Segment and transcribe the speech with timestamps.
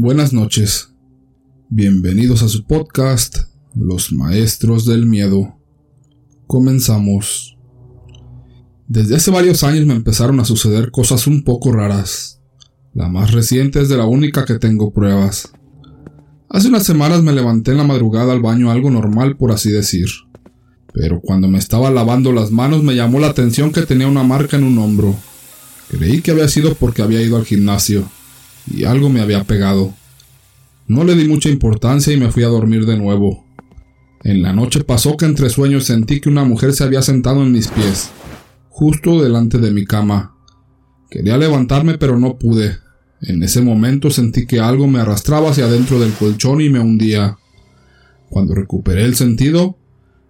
[0.00, 0.90] Buenas noches.
[1.70, 3.36] Bienvenidos a su podcast,
[3.74, 5.56] Los Maestros del Miedo.
[6.46, 7.58] Comenzamos.
[8.86, 12.40] Desde hace varios años me empezaron a suceder cosas un poco raras.
[12.94, 15.50] La más reciente es de la única que tengo pruebas.
[16.48, 20.06] Hace unas semanas me levanté en la madrugada al baño algo normal por así decir.
[20.94, 24.56] Pero cuando me estaba lavando las manos me llamó la atención que tenía una marca
[24.58, 25.16] en un hombro.
[25.90, 28.08] Creí que había sido porque había ido al gimnasio
[28.70, 29.94] y algo me había pegado.
[30.86, 33.44] No le di mucha importancia y me fui a dormir de nuevo.
[34.24, 37.52] En la noche pasó que entre sueños sentí que una mujer se había sentado en
[37.52, 38.10] mis pies,
[38.68, 40.34] justo delante de mi cama.
[41.10, 42.78] Quería levantarme pero no pude.
[43.20, 47.38] En ese momento sentí que algo me arrastraba hacia adentro del colchón y me hundía.
[48.28, 49.76] Cuando recuperé el sentido,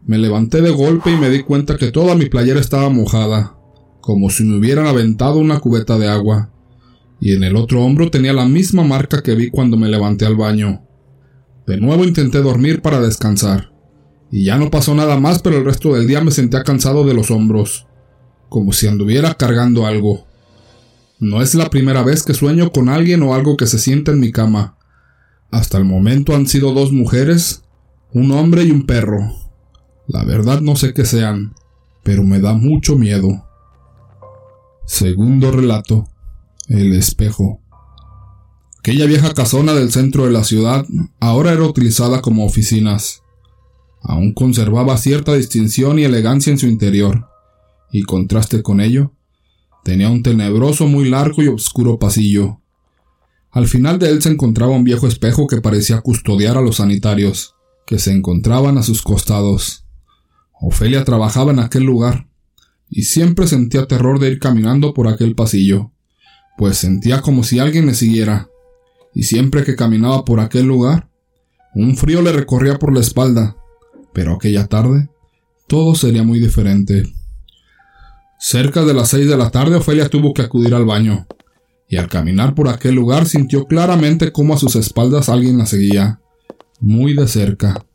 [0.06, 3.56] me levanté de golpe y me di cuenta que toda mi playera estaba mojada,
[4.00, 6.50] como si me hubieran aventado una cubeta de agua
[7.20, 10.36] y en el otro hombro tenía la misma marca que vi cuando me levanté al
[10.36, 10.82] baño.
[11.66, 13.72] De nuevo intenté dormir para descansar,
[14.30, 17.14] y ya no pasó nada más, pero el resto del día me sentía cansado de
[17.14, 17.86] los hombros,
[18.48, 20.26] como si anduviera cargando algo.
[21.18, 24.20] No es la primera vez que sueño con alguien o algo que se sienta en
[24.20, 24.76] mi cama.
[25.50, 27.62] Hasta el momento han sido dos mujeres,
[28.12, 29.32] un hombre y un perro.
[30.06, 31.54] La verdad no sé qué sean,
[32.02, 33.44] pero me da mucho miedo.
[34.86, 36.08] Segundo relato.
[36.68, 37.62] El espejo.
[38.80, 40.84] Aquella vieja casona del centro de la ciudad
[41.18, 43.22] ahora era utilizada como oficinas.
[44.02, 47.26] Aún conservaba cierta distinción y elegancia en su interior,
[47.90, 49.14] y contraste con ello,
[49.82, 52.60] tenía un tenebroso muy largo y oscuro pasillo.
[53.50, 57.54] Al final de él se encontraba un viejo espejo que parecía custodiar a los sanitarios,
[57.86, 59.86] que se encontraban a sus costados.
[60.60, 62.28] Ofelia trabajaba en aquel lugar,
[62.90, 65.92] y siempre sentía terror de ir caminando por aquel pasillo
[66.58, 68.50] pues sentía como si alguien me siguiera,
[69.14, 71.08] y siempre que caminaba por aquel lugar,
[71.72, 73.56] un frío le recorría por la espalda,
[74.12, 75.08] pero aquella tarde
[75.68, 77.04] todo sería muy diferente.
[78.40, 81.28] Cerca de las seis de la tarde Ofelia tuvo que acudir al baño,
[81.88, 86.20] y al caminar por aquel lugar sintió claramente cómo a sus espaldas alguien la seguía,
[86.80, 87.86] muy de cerca.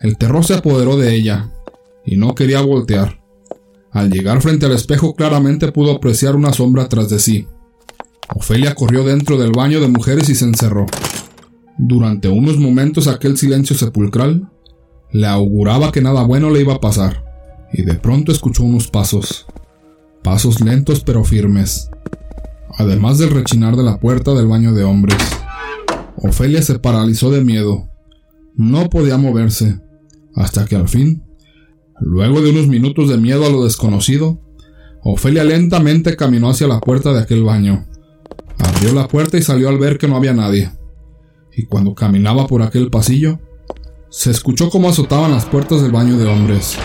[0.00, 1.50] El terror se apoderó de ella,
[2.04, 3.22] y no quería voltear.
[3.90, 7.46] Al llegar frente al espejo claramente pudo apreciar una sombra tras de sí.
[8.34, 10.86] Ofelia corrió dentro del baño de mujeres y se encerró.
[11.78, 14.50] Durante unos momentos aquel silencio sepulcral
[15.12, 17.24] le auguraba que nada bueno le iba a pasar,
[17.72, 19.46] y de pronto escuchó unos pasos,
[20.22, 21.90] pasos lentos pero firmes,
[22.76, 25.18] además del rechinar de la puerta del baño de hombres.
[26.16, 27.88] Ofelia se paralizó de miedo.
[28.54, 29.80] No podía moverse,
[30.34, 31.22] hasta que al fin,
[32.00, 34.40] luego de unos minutos de miedo a lo desconocido,
[35.02, 37.86] Ofelia lentamente caminó hacia la puerta de aquel baño.
[38.58, 40.70] Abrió la puerta y salió al ver que no había nadie.
[41.54, 43.40] Y cuando caminaba por aquel pasillo,
[44.10, 46.76] se escuchó cómo azotaban las puertas del baño de hombres.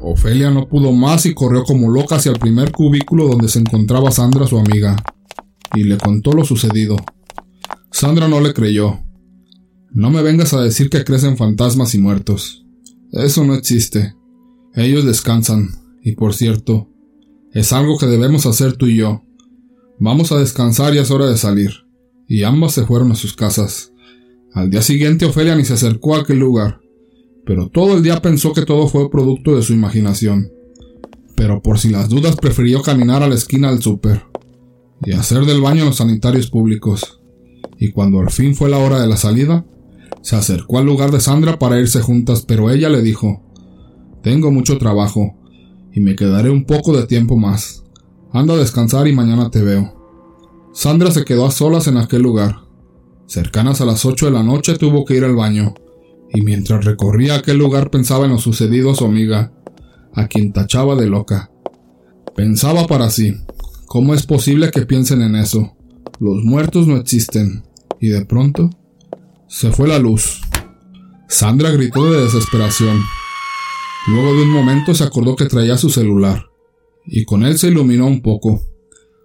[0.00, 4.10] Ofelia no pudo más y corrió como loca hacia el primer cubículo donde se encontraba
[4.10, 4.96] Sandra, su amiga,
[5.74, 6.96] y le contó lo sucedido.
[7.92, 9.00] Sandra no le creyó.
[9.92, 12.64] No me vengas a decir que crecen fantasmas y muertos.
[13.12, 14.14] Eso no existe.
[14.74, 15.68] Ellos descansan,
[16.02, 16.88] y por cierto,
[17.52, 19.24] es algo que debemos hacer tú y yo.
[20.02, 21.84] Vamos a descansar y es hora de salir.
[22.26, 23.92] Y ambas se fueron a sus casas.
[24.54, 26.80] Al día siguiente Ofelia ni se acercó a aquel lugar,
[27.44, 30.50] pero todo el día pensó que todo fue producto de su imaginación.
[31.36, 34.22] Pero por si las dudas prefirió caminar a la esquina del súper
[35.04, 37.20] y hacer del baño en los sanitarios públicos.
[37.78, 39.66] Y cuando al fin fue la hora de la salida,
[40.22, 43.42] se acercó al lugar de Sandra para irse juntas, pero ella le dijo
[44.22, 45.36] Tengo mucho trabajo,
[45.92, 47.84] y me quedaré un poco de tiempo más.
[48.32, 49.92] Anda a descansar y mañana te veo.
[50.72, 52.60] Sandra se quedó a solas en aquel lugar.
[53.26, 55.74] Cercanas a las ocho de la noche tuvo que ir al baño,
[56.32, 59.52] y mientras recorría aquel lugar pensaba en lo sucedido a su amiga,
[60.14, 61.50] a quien tachaba de loca.
[62.36, 63.34] Pensaba para sí,
[63.86, 65.76] ¿cómo es posible que piensen en eso?
[66.20, 67.64] Los muertos no existen.
[68.00, 68.70] Y de pronto,
[69.48, 70.40] se fue la luz.
[71.28, 72.96] Sandra gritó de desesperación.
[74.06, 76.49] Luego de un momento se acordó que traía su celular
[77.10, 78.62] y con él se iluminó un poco,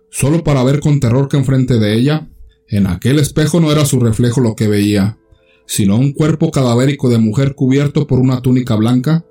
[0.10, 2.28] solo para ver con terror que enfrente de ella,
[2.68, 5.20] en aquel espejo no era su reflejo lo que veía,
[5.68, 9.24] sino un cuerpo cadavérico de mujer cubierto por una túnica blanca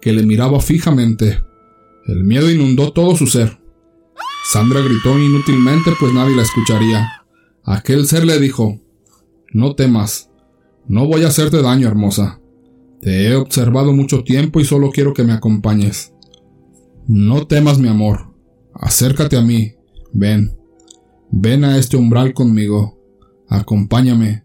[0.00, 1.42] que le miraba fijamente.
[2.06, 3.58] El miedo inundó todo su ser.
[4.52, 7.24] Sandra gritó inútilmente pues nadie la escucharía.
[7.64, 8.80] Aquel ser le dijo
[9.52, 10.30] No temas,
[10.86, 12.40] no voy a hacerte daño, hermosa.
[13.00, 16.12] Te he observado mucho tiempo y solo quiero que me acompañes.
[17.08, 18.34] No temas, mi amor.
[18.74, 19.74] Acércate a mí.
[20.12, 20.58] Ven.
[21.30, 22.98] Ven a este umbral conmigo.
[23.48, 24.44] Acompáñame.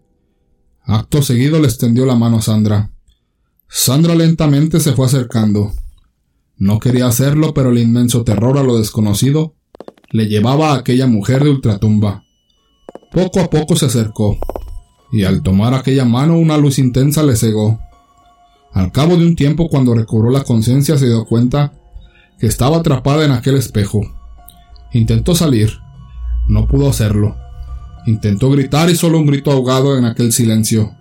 [0.84, 2.92] Acto seguido le extendió la mano a Sandra.
[3.68, 5.72] Sandra lentamente se fue acercando.
[6.58, 9.56] No quería hacerlo, pero el inmenso terror a lo desconocido
[10.12, 12.26] le llevaba a aquella mujer de ultratumba.
[13.12, 14.38] Poco a poco se acercó,
[15.12, 17.80] y al tomar aquella mano una luz intensa le cegó.
[18.74, 21.81] Al cabo de un tiempo, cuando recobró la conciencia, se dio cuenta
[22.42, 24.02] que estaba atrapada en aquel espejo.
[24.94, 25.78] Intentó salir.
[26.48, 27.38] No pudo hacerlo.
[28.08, 30.96] Intentó gritar y solo un grito ahogado en aquel silencio.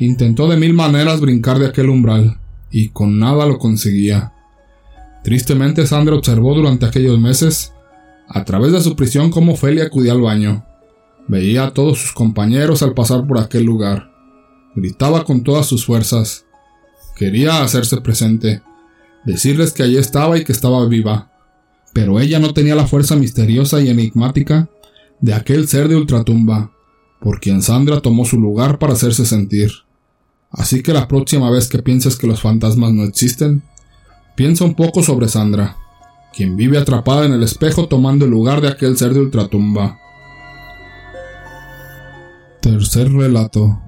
[0.00, 4.32] Intentó de mil maneras brincar de aquel umbral, y con nada lo conseguía.
[5.22, 7.72] Tristemente Sandra observó durante aquellos meses,
[8.28, 10.66] a través de su prisión, cómo Felia acudía al baño.
[11.28, 14.10] Veía a todos sus compañeros al pasar por aquel lugar.
[14.74, 16.44] Gritaba con todas sus fuerzas.
[17.14, 18.62] Quería hacerse presente,
[19.24, 21.30] decirles que allí estaba y que estaba viva.
[21.92, 24.68] Pero ella no tenía la fuerza misteriosa y enigmática
[25.20, 26.72] de aquel ser de ultratumba,
[27.20, 29.70] por quien Sandra tomó su lugar para hacerse sentir.
[30.50, 33.62] Así que la próxima vez que pienses que los fantasmas no existen,
[34.34, 35.76] piensa un poco sobre Sandra,
[36.34, 39.98] quien vive atrapada en el espejo tomando el lugar de aquel ser de ultratumba.
[42.60, 43.80] Tercer relato.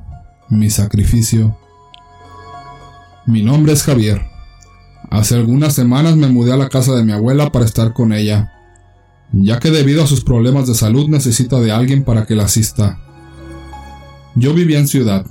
[0.50, 1.56] Mi sacrificio.
[3.26, 4.33] Mi nombre es Javier.
[5.10, 8.52] Hace algunas semanas me mudé a la casa de mi abuela para estar con ella,
[9.32, 12.98] ya que debido a sus problemas de salud necesita de alguien para que la asista.
[14.34, 15.26] Yo vivía en ciudad.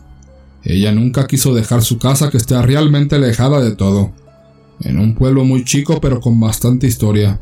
[0.63, 4.13] Ella nunca quiso dejar su casa que esté realmente alejada de todo,
[4.79, 7.39] en un pueblo muy chico pero con bastante historia.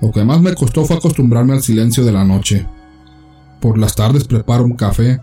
[0.00, 2.66] Lo que más me costó fue acostumbrarme al silencio de la noche.
[3.60, 5.20] Por las tardes preparo un café,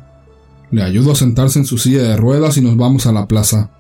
[0.72, 3.72] le ayudo a sentarse en su silla de ruedas y nos vamos a la plaza.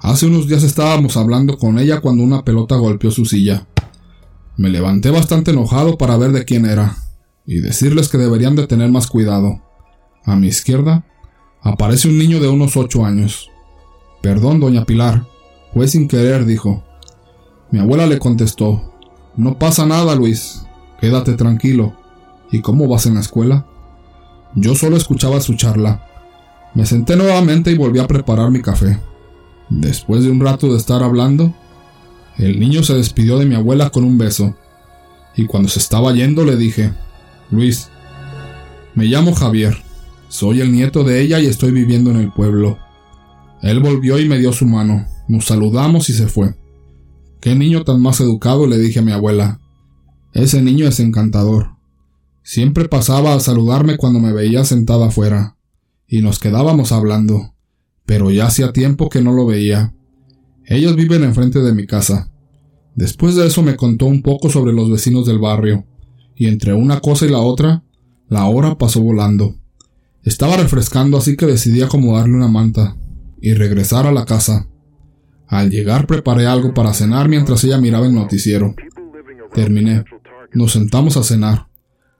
[0.00, 3.66] Hace unos días estábamos hablando con ella cuando una pelota golpeó su silla.
[4.56, 6.96] Me levanté bastante enojado para ver de quién era,
[7.46, 9.62] y decirles que deberían de tener más cuidado.
[10.24, 11.04] A mi izquierda
[11.62, 13.50] aparece un niño de unos ocho años.
[14.22, 15.26] Perdón, doña Pilar,
[15.72, 16.84] fue sin querer, dijo.
[17.70, 18.94] Mi abuela le contestó,
[19.36, 20.62] No pasa nada, Luis,
[21.00, 21.96] quédate tranquilo.
[22.52, 23.66] ¿Y cómo vas en la escuela?
[24.54, 26.06] Yo solo escuchaba su charla.
[26.74, 28.98] Me senté nuevamente y volví a preparar mi café.
[29.68, 31.54] Después de un rato de estar hablando,
[32.38, 34.54] el niño se despidió de mi abuela con un beso,
[35.36, 36.92] y cuando se estaba yendo le dije,
[37.50, 37.88] Luis,
[38.94, 39.76] me llamo Javier,
[40.28, 42.78] soy el nieto de ella y estoy viviendo en el pueblo.
[43.62, 46.54] Él volvió y me dio su mano, nos saludamos y se fue.
[47.40, 49.60] Qué niño tan más educado, le dije a mi abuela.
[50.32, 51.70] Ese niño es encantador.
[52.42, 55.56] Siempre pasaba a saludarme cuando me veía sentada afuera,
[56.06, 57.54] y nos quedábamos hablando,
[58.06, 59.92] pero ya hacía tiempo que no lo veía.
[60.64, 62.30] Ellos viven enfrente de mi casa.
[62.94, 65.84] Después de eso me contó un poco sobre los vecinos del barrio,
[66.34, 67.82] y entre una cosa y la otra,
[68.28, 69.56] la hora pasó volando.
[70.22, 72.96] Estaba refrescando así que decidí acomodarle una manta
[73.40, 74.68] y regresar a la casa.
[75.46, 78.74] Al llegar preparé algo para cenar mientras ella miraba el noticiero.
[79.54, 80.04] Terminé.
[80.52, 81.68] Nos sentamos a cenar.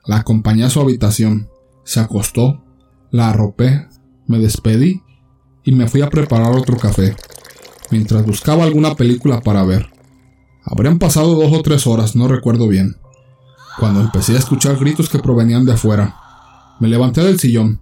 [0.05, 1.49] La acompañé a su habitación.
[1.85, 2.63] Se acostó.
[3.11, 3.89] La arropé.
[4.29, 5.03] Me despedí
[5.67, 7.15] y me fui a preparar otro café
[7.91, 9.91] mientras buscaba alguna película para ver.
[10.65, 12.97] Habrían pasado dos o tres horas, no recuerdo bien,
[13.79, 16.17] cuando empecé a escuchar gritos que provenían de afuera.
[16.81, 17.81] Me levanté del sillón,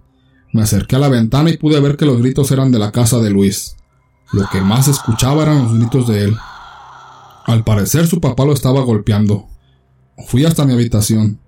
[0.51, 3.19] me acerqué a la ventana y pude ver que los gritos eran de la casa
[3.19, 3.75] de Luis.
[4.33, 6.37] Lo que más escuchaba eran los gritos de él.
[7.45, 9.47] Al parecer su papá lo estaba golpeando.
[10.27, 11.39] Fui hasta mi habitación.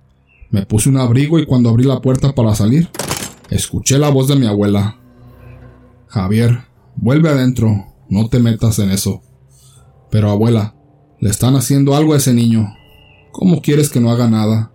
[0.51, 2.89] Me puse un abrigo y cuando abrí la puerta para salir,
[3.49, 4.97] escuché la voz de mi abuela.
[6.07, 6.63] Javier,
[6.95, 9.21] vuelve adentro, no te metas en eso.
[10.09, 10.75] Pero abuela,
[11.19, 12.73] le están haciendo algo a ese niño.
[13.31, 14.71] ¿Cómo quieres que no haga nada?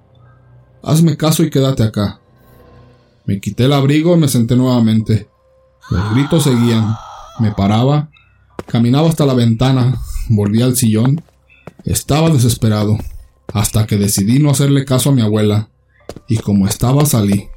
[0.83, 2.21] Hazme caso y quédate acá.
[3.25, 5.29] Me quité el abrigo y me senté nuevamente.
[5.91, 6.95] Los gritos seguían.
[7.39, 8.11] Me paraba,
[8.67, 11.23] caminaba hasta la ventana, volví al sillón.
[11.85, 12.99] Estaba desesperado,
[13.53, 15.69] hasta que decidí no hacerle caso a mi abuela,
[16.29, 17.49] y como estaba salí.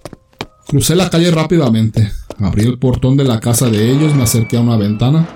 [0.67, 4.61] Crucé la calle rápidamente, abrí el portón de la casa de ellos, me acerqué a
[4.61, 5.27] una ventana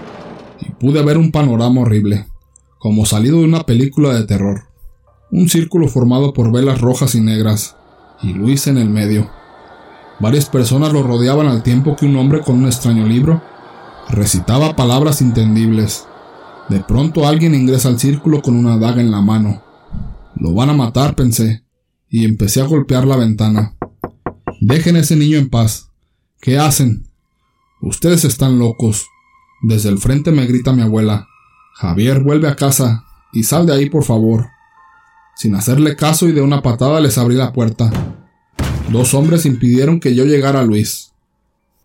[0.60, 2.26] y pude ver un panorama horrible,
[2.80, 4.64] como salido de una película de terror.
[5.32, 7.76] Un círculo formado por velas rojas y negras,
[8.24, 9.30] y Luis en el medio.
[10.20, 13.42] Varias personas lo rodeaban al tiempo que un hombre con un extraño libro
[14.10, 16.08] recitaba palabras entendibles.
[16.70, 19.62] De pronto alguien ingresa al círculo con una daga en la mano.
[20.36, 21.64] Lo van a matar, pensé,
[22.10, 23.76] y empecé a golpear la ventana.
[24.62, 25.90] Dejen a ese niño en paz.
[26.42, 27.08] ¿Qué hacen?
[27.82, 29.08] Ustedes están locos.
[29.62, 31.28] Desde el frente me grita mi abuela.
[31.76, 34.50] Javier, vuelve a casa y sal de ahí, por favor.
[35.38, 37.90] Sin hacerle caso y de una patada les abrí la puerta.
[38.92, 41.14] Dos hombres impidieron que yo llegara a Luis.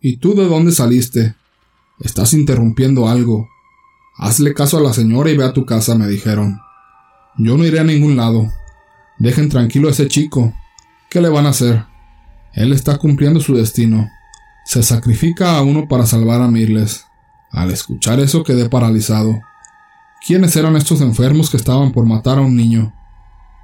[0.01, 1.35] ¿Y tú de dónde saliste?
[2.01, 3.47] Estás interrumpiendo algo.
[4.17, 6.59] Hazle caso a la señora y ve a tu casa, me dijeron.
[7.37, 8.51] Yo no iré a ningún lado.
[9.17, 10.53] Dejen tranquilo a ese chico.
[11.09, 11.94] ¿Qué le van a hacer?
[12.55, 14.09] Él está cumpliendo su destino.
[14.65, 17.05] Se sacrifica a uno para salvar a miles.
[17.51, 19.41] Al escuchar eso quedé paralizado.
[20.25, 22.93] ¿Quiénes eran estos enfermos que estaban por matar a un niño?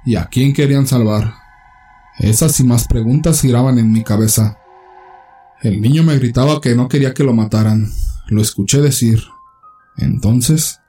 [0.04, 1.34] ¿Y a quién querían salvar?
[2.18, 4.58] Esas y más preguntas giraban en mi cabeza.
[5.62, 7.90] El niño me gritaba que no quería que lo mataran.
[8.28, 9.22] Lo escuché decir.
[9.96, 10.80] Entonces,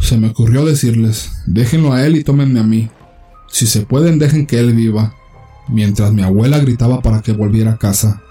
[0.00, 2.90] se me ocurrió decirles, déjenlo a él y tómenme a mí.
[3.48, 5.14] Si se pueden, dejen que él viva,
[5.70, 8.22] mientras mi abuela gritaba para que volviera a casa.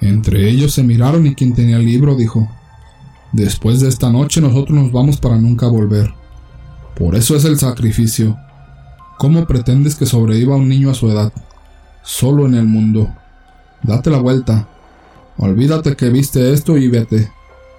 [0.00, 2.48] Entre ellos se miraron y quien tenía el libro dijo,
[3.32, 6.12] Después de esta noche nosotros nos vamos para nunca volver.
[6.94, 8.36] Por eso es el sacrificio.
[9.16, 11.32] ¿Cómo pretendes que sobreviva un niño a su edad?
[12.02, 13.10] Solo en el mundo.
[13.82, 14.68] Date la vuelta.
[15.38, 17.30] Olvídate que viste esto y vete.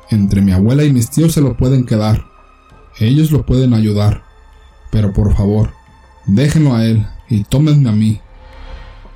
[0.09, 2.25] Entre mi abuela y mis tíos se lo pueden quedar.
[2.99, 4.23] Ellos lo pueden ayudar.
[4.91, 5.71] Pero por favor,
[6.25, 8.21] déjenlo a él y tómenme a mí.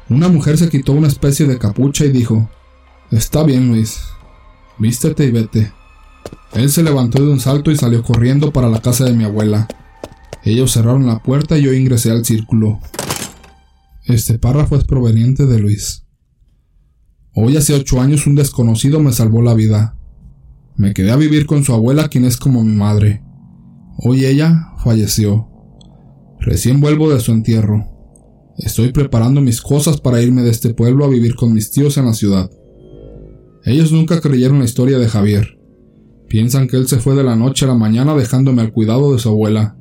[0.10, 2.50] Una mujer se quitó una especie de capucha y dijo,
[3.12, 4.00] Está bien, Luis.
[4.78, 5.72] Vístete y vete.
[6.54, 9.68] Él se levantó de un salto y salió corriendo para la casa de mi abuela.
[10.44, 12.80] Ellos cerraron la puerta y yo ingresé al círculo.
[14.06, 16.06] Este párrafo es proveniente de Luis.
[17.34, 19.98] Hoy hace ocho años un desconocido me salvó la vida.
[20.76, 23.24] Me quedé a vivir con su abuela, quien es como mi madre.
[23.98, 25.50] Hoy ella falleció.
[26.40, 27.97] Recién vuelvo de su entierro.
[28.58, 32.06] Estoy preparando mis cosas para irme de este pueblo a vivir con mis tíos en
[32.06, 32.50] la ciudad.
[33.64, 35.60] Ellos nunca creyeron la historia de Javier.
[36.28, 39.20] Piensan que él se fue de la noche a la mañana dejándome al cuidado de
[39.20, 39.78] su abuela.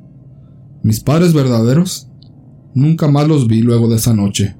[0.83, 2.09] Mis padres verdaderos
[2.75, 4.57] nunca más los vi luego de esa noche.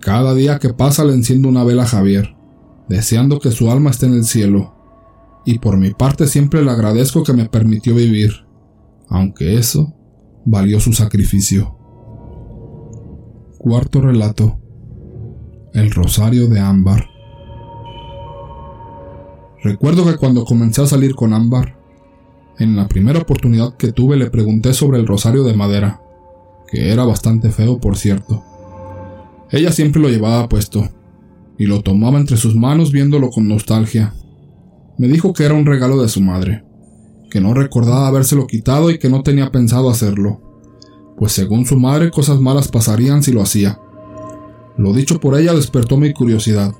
[0.00, 2.36] Cada día que pasa le enciendo una vela a Javier,
[2.88, 4.76] deseando que su alma esté en el cielo,
[5.44, 8.46] y por mi parte siempre le agradezco que me permitió vivir,
[9.08, 9.92] aunque eso
[10.44, 11.83] valió su sacrificio.
[13.64, 14.60] Cuarto relato.
[15.72, 17.08] El Rosario de Ámbar.
[19.62, 21.74] Recuerdo que cuando comencé a salir con Ámbar,
[22.58, 26.02] en la primera oportunidad que tuve le pregunté sobre el rosario de madera,
[26.70, 28.44] que era bastante feo por cierto.
[29.50, 30.86] Ella siempre lo llevaba puesto,
[31.56, 34.12] y lo tomaba entre sus manos viéndolo con nostalgia.
[34.98, 36.66] Me dijo que era un regalo de su madre,
[37.30, 40.43] que no recordaba habérselo quitado y que no tenía pensado hacerlo,
[41.16, 43.78] pues según su madre cosas malas pasarían si lo hacía.
[44.76, 46.74] Lo dicho por ella despertó mi curiosidad,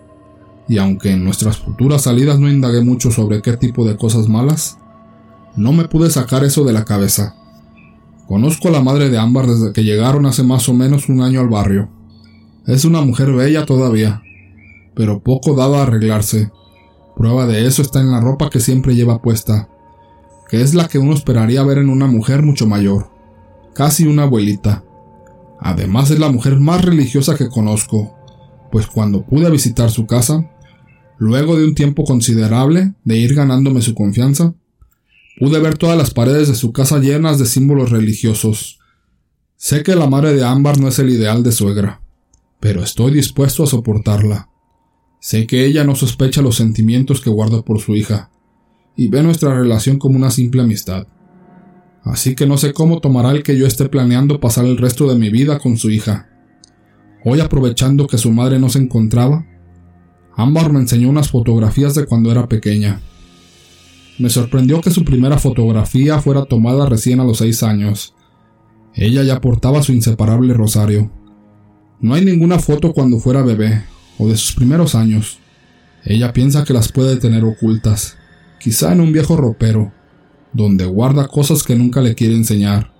[0.69, 4.79] y aunque en nuestras futuras salidas no indagué mucho sobre qué tipo de cosas malas,
[5.57, 7.37] no me pude sacar eso de la cabeza.
[8.27, 11.41] Conozco a la madre de Ámbar desde que llegaron hace más o menos un año
[11.41, 11.91] al barrio.
[12.67, 14.23] Es una mujer bella todavía,
[14.95, 16.51] pero poco dada a arreglarse.
[17.17, 19.69] Prueba de eso está en la ropa que siempre lleva puesta,
[20.49, 23.11] que es la que uno esperaría ver en una mujer mucho mayor,
[23.75, 24.85] casi una abuelita.
[25.61, 28.17] Además es la mujer más religiosa que conozco,
[28.73, 30.51] pues cuando pude visitar su casa,
[31.19, 34.55] Luego de un tiempo considerable de ir ganándome su confianza,
[35.39, 38.81] pude ver todas las paredes de su casa llenas de símbolos religiosos.
[39.57, 42.03] Sé que la madre de Ámbar no es el ideal de suegra,
[42.61, 44.49] pero estoy dispuesto a soportarla.
[45.21, 48.31] Sé que ella no sospecha los sentimientos que guardo por su hija,
[48.97, 51.07] y ve nuestra relación como una simple amistad.
[52.05, 55.19] Así que no sé cómo tomará el que yo esté planeando pasar el resto de
[55.19, 56.29] mi vida con su hija.
[57.25, 59.47] Hoy aprovechando que su madre no se encontraba,
[60.37, 63.01] Ámbar me enseñó unas fotografías de cuando era pequeña.
[64.19, 68.15] Me sorprendió que su primera fotografía fuera tomada recién a los seis años.
[68.95, 71.11] Ella ya portaba su inseparable rosario.
[72.01, 73.85] No hay ninguna foto cuando fuera bebé,
[74.19, 75.39] o de sus primeros años.
[76.05, 78.19] Ella piensa que las puede tener ocultas,
[78.61, 79.93] quizá en un viejo ropero,
[80.55, 82.93] donde guarda cosas que nunca le quiere enseñar.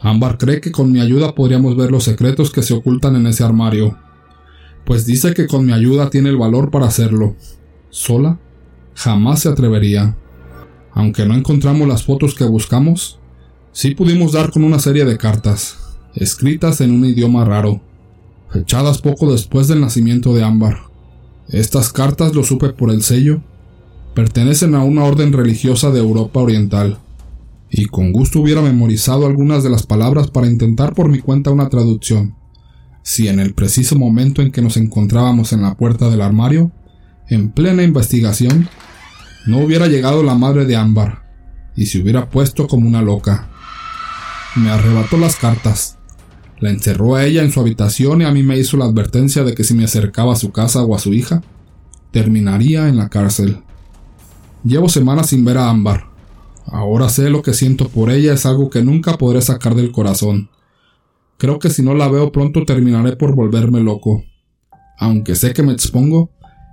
[0.00, 3.42] Ámbar cree que con mi ayuda podríamos ver los secretos que se ocultan en ese
[3.42, 3.96] armario,
[4.84, 7.36] pues dice que con mi ayuda tiene el valor para hacerlo.
[7.88, 8.38] Sola,
[8.94, 10.16] jamás se atrevería.
[10.92, 13.18] Aunque no encontramos las fotos que buscamos,
[13.72, 15.78] sí pudimos dar con una serie de cartas,
[16.14, 17.80] escritas en un idioma raro,
[18.50, 20.78] fechadas poco después del nacimiento de Ámbar.
[21.48, 23.42] Estas cartas, lo supe por el sello,
[24.14, 26.98] pertenecen a una orden religiosa de Europa Oriental,
[27.70, 31.68] y con gusto hubiera memorizado algunas de las palabras para intentar por mi cuenta una
[31.68, 32.36] traducción
[33.04, 36.72] si en el preciso momento en que nos encontrábamos en la puerta del armario,
[37.28, 38.68] en plena investigación,
[39.46, 41.22] no hubiera llegado la madre de Ámbar
[41.76, 43.50] y se hubiera puesto como una loca.
[44.56, 45.98] Me arrebató las cartas,
[46.60, 49.54] la encerró a ella en su habitación y a mí me hizo la advertencia de
[49.54, 51.42] que si me acercaba a su casa o a su hija,
[52.10, 53.63] terminaría en la cárcel.
[54.64, 56.06] Llevo semanas sin ver a Ámbar.
[56.64, 60.48] Ahora sé lo que siento por ella es algo que nunca podré sacar del corazón.
[61.36, 64.24] Creo que si no la veo pronto terminaré por volverme loco.
[64.98, 66.30] Aunque sé que me expongo,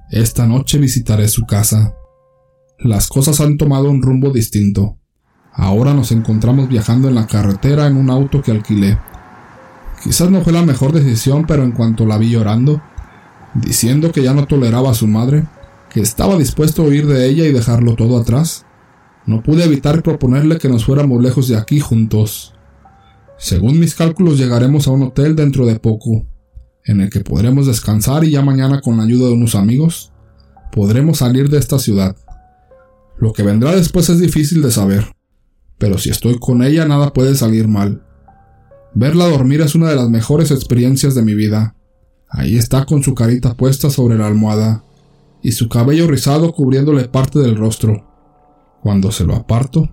[0.10, 1.94] esta noche visitaré su casa.
[2.80, 4.98] Las cosas han tomado un rumbo distinto.
[5.54, 8.98] Ahora nos encontramos viajando en la carretera en un auto que alquilé.
[10.02, 12.82] Quizás no fue la mejor decisión, pero en cuanto la vi llorando,
[13.54, 15.46] diciendo que ya no toleraba a su madre,
[15.92, 18.66] que estaba dispuesto a huir de ella y dejarlo todo atrás,
[19.26, 22.54] no pude evitar proponerle que nos fuéramos lejos de aquí juntos.
[23.38, 26.26] Según mis cálculos llegaremos a un hotel dentro de poco,
[26.86, 30.14] en el que podremos descansar y ya mañana con la ayuda de unos amigos
[30.72, 32.16] podremos salir de esta ciudad.
[33.20, 35.06] Lo que vendrá después es difícil de saber,
[35.78, 38.04] pero si estoy con ella nada puede salir mal.
[38.94, 41.76] Verla dormir es una de las mejores experiencias de mi vida.
[42.30, 44.86] Ahí está con su carita puesta sobre la almohada
[45.42, 48.08] y su cabello rizado cubriéndole parte del rostro.
[48.82, 49.90] Cuando se lo aparto,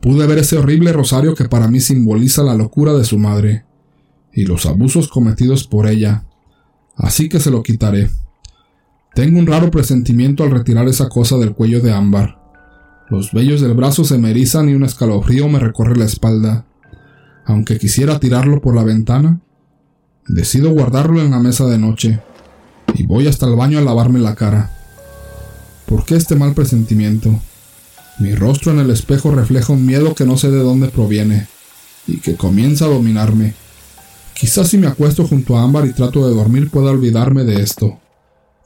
[0.00, 3.64] pude ver ese horrible rosario que para mí simboliza la locura de su madre
[4.32, 6.24] y los abusos cometidos por ella,
[6.96, 8.10] así que se lo quitaré.
[9.14, 12.40] Tengo un raro presentimiento al retirar esa cosa del cuello de ámbar.
[13.10, 16.64] Los vellos del brazo se me erizan y un escalofrío me recorre la espalda.
[17.44, 19.40] Aunque quisiera tirarlo por la ventana,
[20.26, 22.20] decido guardarlo en la mesa de noche
[22.94, 24.70] y voy hasta el baño a lavarme la cara.
[25.86, 27.40] ¿Por qué este mal presentimiento?
[28.18, 31.48] Mi rostro en el espejo refleja un miedo que no sé de dónde proviene
[32.06, 33.54] y que comienza a dominarme.
[34.34, 37.98] Quizás si me acuesto junto a Ámbar y trato de dormir pueda olvidarme de esto,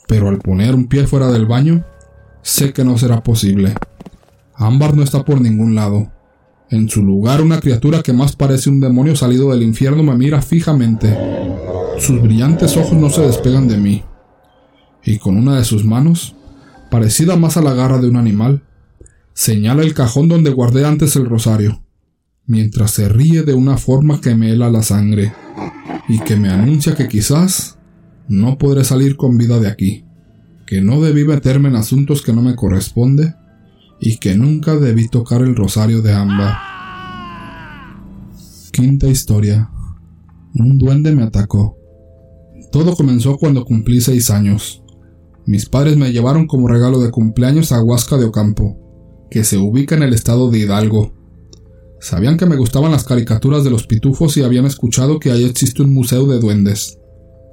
[0.06, 1.85] pero al poner un pie fuera del baño,
[2.42, 3.75] sé que no será posible.
[4.54, 6.11] Ámbar no está por ningún lado.
[6.71, 10.42] En su lugar una criatura que más parece un demonio salido del infierno me mira
[10.42, 11.16] fijamente.
[11.99, 14.04] Sus brillantes ojos no se despegan de mí.
[15.07, 16.35] Y con una de sus manos,
[16.91, 18.65] parecida más a la garra de un animal,
[19.35, 21.81] señala el cajón donde guardé antes el rosario,
[22.45, 25.33] mientras se ríe de una forma que me hela la sangre
[26.09, 27.79] y que me anuncia que quizás
[28.29, 30.05] no podré salir con vida de aquí,
[30.66, 33.35] que no debí meterme en asuntos que no me corresponde
[34.01, 36.61] y que nunca debí tocar el rosario de Amba.
[38.73, 39.71] Quinta historia.
[40.55, 41.79] Un duende me atacó.
[42.73, 44.83] Todo comenzó cuando cumplí seis años.
[45.46, 48.76] Mis padres me llevaron como regalo de cumpleaños a Huasca de Ocampo,
[49.30, 51.14] que se ubica en el estado de Hidalgo.
[52.00, 55.82] Sabían que me gustaban las caricaturas de los pitufos y habían escuchado que ahí existe
[55.82, 56.98] un museo de duendes,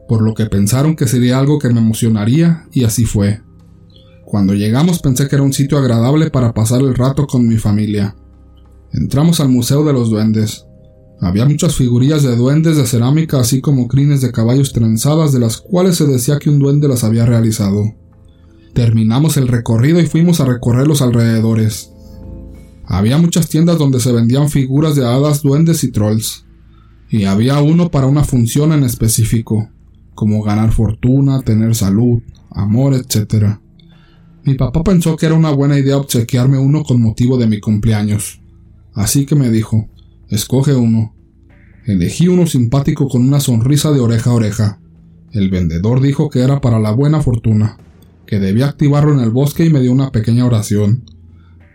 [0.08, 3.42] por lo que pensaron que sería algo que me emocionaría y así fue.
[4.26, 8.16] Cuando llegamos pensé que era un sitio agradable para pasar el rato con mi familia.
[8.92, 10.66] Entramos al Museo de los Duendes.
[11.24, 15.56] Había muchas figurillas de duendes de cerámica así como crines de caballos trenzadas de las
[15.56, 17.96] cuales se decía que un duende las había realizado.
[18.74, 21.92] Terminamos el recorrido y fuimos a recorrer los alrededores.
[22.86, 26.44] Había muchas tiendas donde se vendían figuras de hadas, duendes y trolls.
[27.10, 29.70] Y había uno para una función en específico,
[30.16, 33.60] como ganar fortuna, tener salud, amor, etc.
[34.44, 38.42] Mi papá pensó que era una buena idea obsequiarme uno con motivo de mi cumpleaños.
[38.94, 39.88] Así que me dijo,
[40.28, 41.13] escoge uno.
[41.86, 44.80] Elegí uno simpático con una sonrisa de oreja a oreja.
[45.32, 47.78] El vendedor dijo que era para la buena fortuna,
[48.26, 51.04] que debía activarlo en el bosque y me dio una pequeña oración.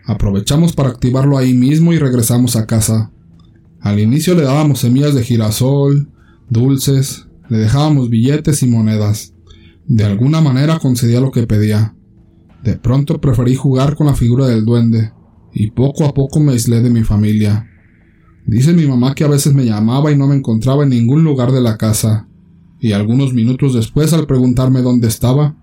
[0.05, 3.11] Aprovechamos para activarlo ahí mismo y regresamos a casa.
[3.81, 6.09] Al inicio le dábamos semillas de girasol,
[6.49, 9.33] dulces, le dejábamos billetes y monedas.
[9.85, 11.95] De alguna manera concedía lo que pedía.
[12.63, 15.11] De pronto preferí jugar con la figura del duende,
[15.53, 17.67] y poco a poco me aislé de mi familia.
[18.49, 21.51] Dice mi mamá que a veces me llamaba y no me encontraba en ningún lugar
[21.51, 22.27] de la casa,
[22.79, 25.55] y algunos minutos después al preguntarme dónde estaba,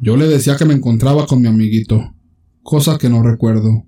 [0.00, 2.14] yo le decía que me encontraba con mi amiguito,
[2.62, 3.84] cosa que no recuerdo.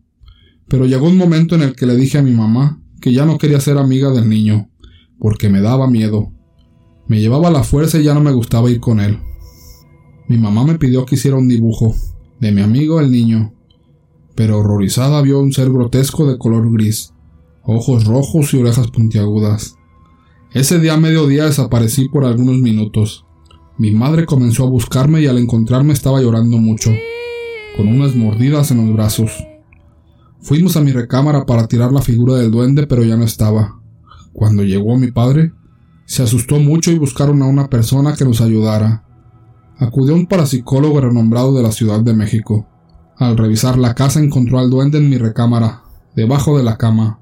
[0.68, 3.38] Pero llegó un momento en el que le dije a mi mamá que ya no
[3.38, 4.68] quería ser amiga del niño,
[5.18, 6.30] porque me daba miedo.
[7.08, 9.18] Me llevaba la fuerza y ya no me gustaba ir con él.
[10.28, 11.94] Mi mamá me pidió que hiciera un dibujo,
[12.38, 13.54] de mi amigo el niño,
[14.34, 17.14] pero horrorizada vio un ser grotesco de color gris,
[17.66, 19.76] ojos rojos y orejas puntiagudas.
[20.52, 23.26] Ese día a mediodía desaparecí por algunos minutos.
[23.76, 26.92] Mi madre comenzó a buscarme y al encontrarme estaba llorando mucho,
[27.76, 29.32] con unas mordidas en los brazos.
[30.40, 33.80] Fuimos a mi recámara para tirar la figura del duende, pero ya no estaba.
[34.32, 35.52] Cuando llegó mi padre,
[36.04, 39.04] se asustó mucho y buscaron a una persona que nos ayudara.
[39.78, 42.66] Acudió un parapsicólogo renombrado de la Ciudad de México.
[43.18, 45.82] Al revisar la casa encontró al duende en mi recámara,
[46.14, 47.18] debajo de la cama,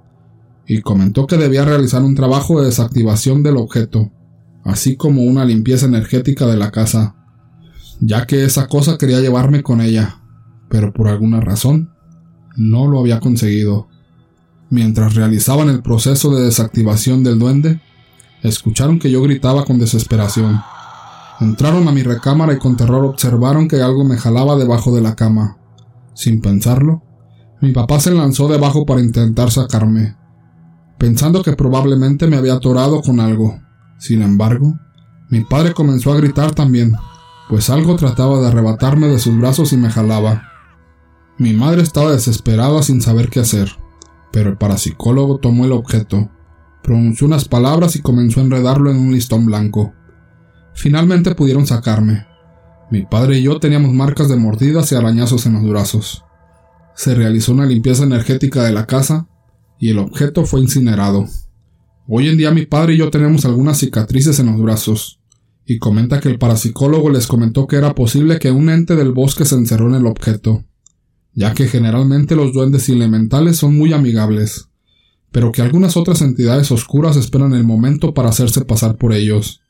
[0.66, 4.10] y comentó que debía realizar un trabajo de desactivación del objeto,
[4.64, 7.16] así como una limpieza energética de la casa.
[8.00, 10.20] ya que esa cosa quería llevarme con ella,
[10.68, 11.90] pero por alguna razón
[12.56, 13.88] no lo había conseguido.
[14.68, 17.80] Mientras realizaban el proceso de desactivación del duende,
[18.42, 20.60] escucharon que yo gritaba con desesperación.
[21.40, 25.14] Entraron a mi recámara y con terror observaron que algo me jalaba debajo de la
[25.14, 25.58] cama.
[26.14, 27.02] Sin pensarlo,
[27.60, 30.16] mi papá se lanzó debajo para intentar sacarme,
[30.98, 33.60] pensando que probablemente me había atorado con algo.
[33.98, 34.78] Sin embargo,
[35.28, 36.92] mi padre comenzó a gritar también,
[37.48, 40.48] pues algo trataba de arrebatarme de sus brazos y me jalaba.
[41.38, 43.72] Mi madre estaba desesperada sin saber qué hacer,
[44.32, 46.30] pero el parapsicólogo tomó el objeto,
[46.82, 49.92] pronunció unas palabras y comenzó a enredarlo en un listón blanco.
[50.74, 52.26] Finalmente pudieron sacarme.
[52.90, 56.24] Mi padre y yo teníamos marcas de mordidas y arañazos en los brazos.
[56.94, 59.26] Se realizó una limpieza energética de la casa
[59.78, 61.26] y el objeto fue incinerado.
[62.06, 65.20] Hoy en día mi padre y yo tenemos algunas cicatrices en los brazos,
[65.66, 69.44] y comenta que el parapsicólogo les comentó que era posible que un ente del bosque
[69.44, 70.64] se encerró en el objeto,
[71.32, 74.68] ya que generalmente los duendes elementales son muy amigables,
[75.32, 79.62] pero que algunas otras entidades oscuras esperan el momento para hacerse pasar por ellos,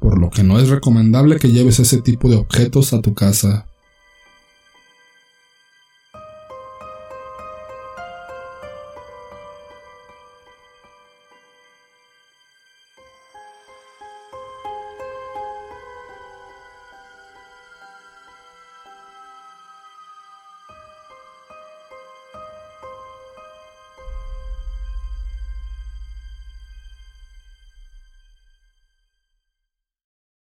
[0.00, 3.67] por lo que no es recomendable que lleves ese tipo de objetos a tu casa.